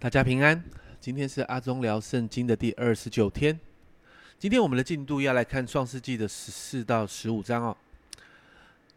[0.00, 0.62] 大家平安，
[1.00, 3.58] 今天是阿忠聊圣经的第二十九天。
[4.38, 7.76] 今天我们的进度要来看创世纪的十四到十五章哦。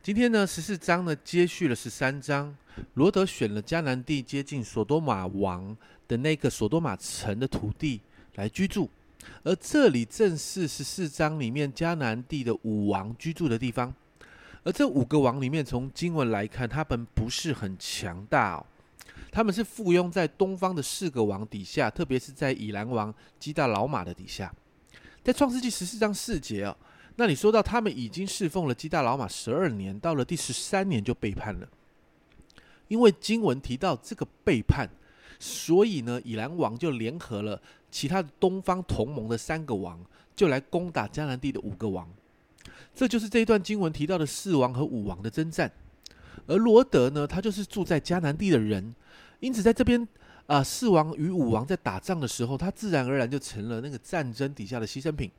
[0.04, 2.56] 今天呢，十四章呢接续了十三章，
[2.94, 5.76] 罗德选了迦南地接近索多玛王
[6.08, 8.00] 的那个索多玛城的土地
[8.36, 8.88] 来居住，
[9.42, 13.92] 而这里正是十四章里面迦南地的五王居住的地方。
[14.64, 18.66] 而这五个王里面，从经文来看，他们不是很强大哦。
[19.30, 24.54] 他们是附庸在东方的四个王底下，特别是在以兰王基大老马的底下。
[25.24, 26.76] 在创世纪十四章四节哦，
[27.18, 31.68] 那你说到他们已经侍奉了基大老马十二年，到了第十三年就背叛了。
[32.88, 34.90] 因为经文提到这个背叛，
[35.40, 40.04] 所以呢，以兰王就联合了其他的东方同盟的三个王，
[40.36, 42.10] 就来攻打迦南地的五个王。
[42.94, 45.72] 这就是这一段经文提到的四王和五王的征战。
[46.48, 48.94] 而罗德呢，他就是住在迦南地的人，
[49.40, 50.08] 因此在这边
[50.48, 55.32] 啊，四王与五王在打仗的时候，他自然而然就成了那个战争底下的牺牲品。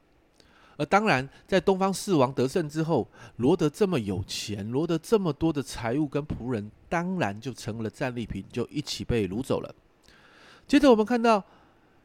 [0.78, 9.74] 而当然，在东方四王得胜之后，罗德这么有钱，罗德这么多的财物跟仆人，当然就成了战利品，就一起被掳走了。
[10.66, 11.44] 接着我们看到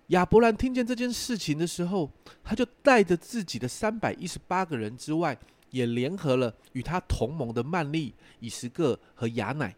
[0.07, 2.11] 亚伯兰听见这件事情的时候，
[2.43, 5.37] 他就带着自己的三百一十八个人之外。
[5.77, 9.75] 也联合了与他同盟的曼利、以实各和雅乃，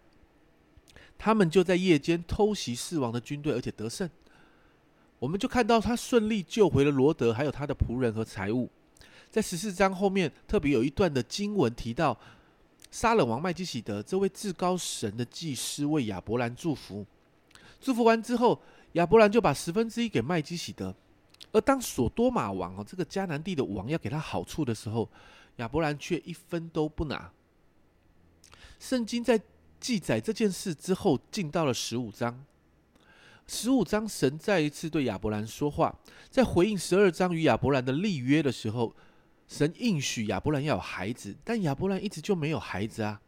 [1.18, 4.10] 他们就在夜间偷袭四王的军队，而且得胜。
[5.20, 8.70] 我们就看到他顺利救回了罗德，还有他的仆人和财物。
[9.30, 12.18] 在十四章后面，特别有一段的经文提到，
[12.90, 17.06] 沙冷王麦基喜德这位至高神的祭司为亚伯兰祝福。
[17.82, 18.60] 祝福完之后，
[18.94, 20.96] 亚伯兰就把十分之一给麦基喜德。
[21.52, 25.10] 而当索多玛王哦，这个迦南地的王要给他好处的时候，
[25.60, 27.32] 亚伯兰却一分都不拿。
[28.80, 29.40] 圣经在
[29.80, 32.44] 记载这件事之后，进到了十五章。
[33.46, 35.98] 十五章，神再一次对亚伯兰说话，
[36.30, 38.96] 在回应十二章与亚伯兰的立约的时候，
[39.48, 43.20] 神应许亚伯兰要有孩子，但亚伯兰一直就没有孩子啊。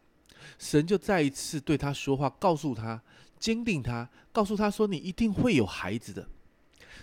[0.58, 3.02] 神就再一次对他说话，告诉他，
[3.38, 6.28] 坚定他，告诉他说：“你一定会有孩子的。”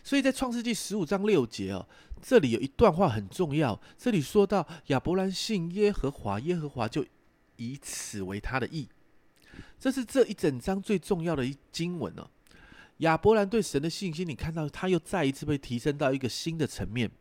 [0.09, 1.87] 所以在创世纪十五章六节哦，
[2.19, 3.79] 这里有一段话很重要。
[3.95, 7.05] 这里说到亚伯兰信耶和华，耶和华就
[7.57, 8.87] 以此为他的意。
[9.77, 12.27] 这是这一整章最重要的一经文哦。
[12.97, 17.11] 亚伯兰对神的信心，你看到他又再一次被提升到一个新的层面。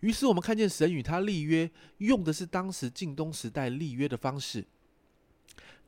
[0.00, 4.64] 于是我们看见神与他立约，用的是当时近东时代立约的方式。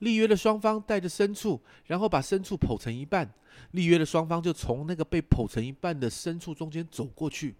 [0.00, 3.32] 立约的双方带着牲畜，然后把牲畜剖成一半。
[3.72, 7.54] 立约的双方就从那个被剖成一半的牲畜中间走过去。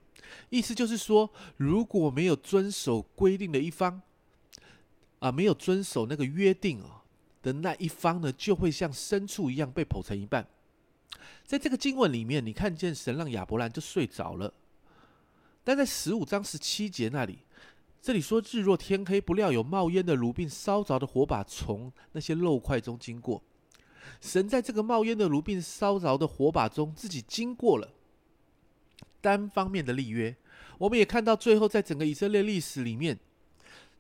[0.49, 4.01] 意思就是说，如果没有遵守规定的一方，
[5.19, 7.03] 啊，没有遵守那个约定啊
[7.43, 10.47] 的那一方呢，就会像牲畜一样被剖成一半。
[11.45, 14.53] 在这个经文里面，你看见神让亚伯兰就睡着了。
[15.65, 17.41] 但在十五章十七节那里。
[18.09, 23.43] 这里说日若天黑，不料有冒烟的炉并烧着的火把从那些肉块中经过。
[24.19, 27.93] 神在这个冒烟的炉并烧着的火把中自己经过了
[29.21, 30.35] 单方面的立约。
[30.79, 33.19] 我们也看到最后，在整个以色列历史里面，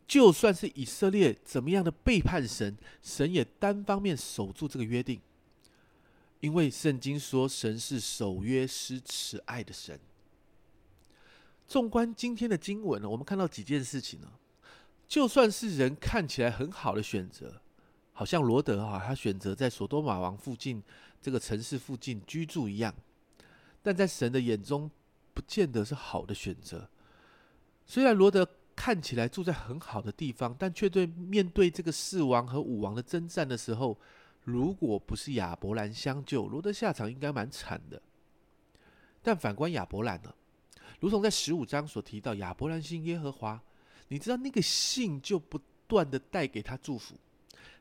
[0.06, 5.20] 就算是以色列怎么样的背叛神，神也单方面守住这个约定，
[6.40, 10.00] 因为圣经说神是守约施慈爱的神。
[11.68, 14.32] 纵观今天的经文呢，我们看到几件事情呢。
[15.06, 17.60] 就算是人看起来很好的选择，
[18.12, 20.82] 好像罗德哈他选择在索多玛王附近
[21.20, 22.94] 这个城市附近居住一样，
[23.82, 24.90] 但在神的眼中，
[25.34, 26.88] 不见得是好的选择。
[27.86, 33.98] 虽然罗德看起来住在很好的地方，但却对面对这个四王和五王的征战的时候，
[34.44, 38.00] 如果不是亚伯兰相救，罗德下场应该蛮惨的。
[39.22, 40.32] 但反观亚伯兰呢？
[41.00, 43.60] 如同在十五章所提到，亚伯兰信耶和华，
[44.09, 47.14] 你知道那个信就不断的带给他祝福，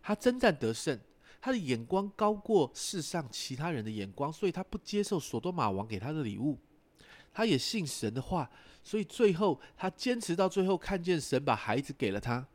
[0.01, 0.99] 他征战得胜，
[1.41, 6.59] 他的眼光高过世上其他人的眼光，所以他不接受索多玛王给他的礼物，
[7.33, 8.49] 他也信神的话，
[8.83, 12.45] 所以最后他坚持到最后，看见神把孩子给了他，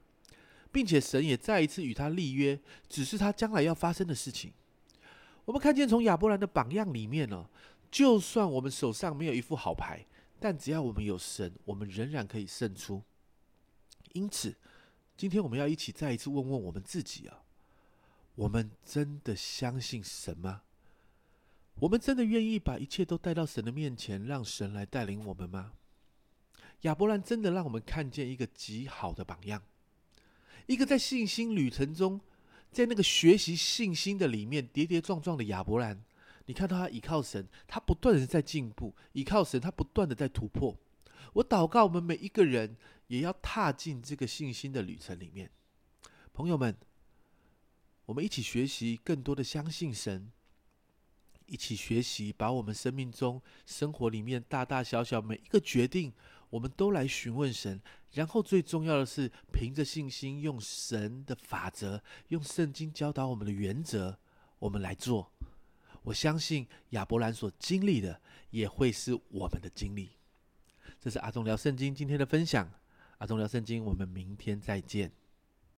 [0.71, 2.59] 并且神也再一次与他立约，
[2.89, 4.53] 只是他将来要发生的事情。
[5.45, 7.45] 我们看见从亚伯兰的榜样里面呢，
[7.91, 10.07] 就算我们手上没有一副好牌。
[10.43, 13.01] 但只要我们有神，我们仍然可以胜出。
[14.13, 14.57] 因此，
[15.17, 17.45] 今天我们要一起再一次问问我们自己啊：
[18.35, 20.63] 我们真的相信神吗？
[21.77, 25.75] 我们真的愿意把一切都带到神的面前，让神来带领我们吗？
[26.81, 29.63] 亚伯兰真的让我们看见一个极好的榜样，
[30.67, 32.21] 一个在信心旅程中，
[32.73, 36.05] 在那个学习信心的里面跌跌撞撞的亚伯兰，
[36.53, 40.77] 你看到他倚靠神，他不断的在进步；倚靠神，他不断的在突破。
[41.33, 42.77] 我祷告，我们每一个人
[43.07, 45.51] 也要踏进这个信心的旅程里面。
[46.35, 46.77] 朋友们，
[48.05, 50.31] 我们一起学习更多的相信神，
[51.47, 56.13] 一起学习把我们生命中、生活里面大大小小每一个决定，
[56.51, 57.81] 我们都来询问神。
[58.13, 64.19] 然后最重要的是，凭着信心，用神的法则，用圣经教导我们的原则，
[64.59, 65.32] 我们来做。
[66.03, 68.21] 我相信亚伯兰所经历的，
[68.51, 70.11] 也会是我们的经历。
[71.01, 72.71] 这是阿忠聊圣经今天的分享。
[73.19, 75.11] 阿忠聊圣经，我们明天再见。